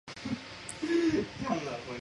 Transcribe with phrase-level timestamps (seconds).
[0.03, 0.13] 顾
[0.79, 1.81] 太清所生。